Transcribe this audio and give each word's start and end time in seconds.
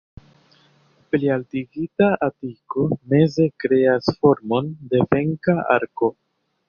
Plialtigita 1.15 2.07
atiko 2.27 2.87
meze 3.13 3.47
kreas 3.65 4.09
formon 4.23 4.73
de 4.95 5.03
venka 5.13 5.59
arko. 5.77 6.11